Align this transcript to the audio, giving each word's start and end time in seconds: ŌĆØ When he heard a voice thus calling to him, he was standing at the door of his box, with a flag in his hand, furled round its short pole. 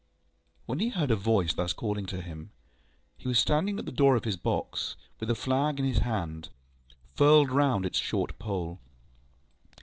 ŌĆØ 0.01 0.61
When 0.65 0.79
he 0.79 0.89
heard 0.89 1.11
a 1.11 1.15
voice 1.15 1.53
thus 1.53 1.73
calling 1.73 2.07
to 2.07 2.21
him, 2.23 2.49
he 3.19 3.27
was 3.27 3.37
standing 3.37 3.77
at 3.77 3.85
the 3.85 3.91
door 3.91 4.15
of 4.15 4.23
his 4.23 4.35
box, 4.35 4.95
with 5.19 5.29
a 5.29 5.35
flag 5.35 5.77
in 5.77 5.85
his 5.85 5.99
hand, 5.99 6.49
furled 7.13 7.51
round 7.51 7.85
its 7.85 7.99
short 7.99 8.39
pole. 8.39 8.79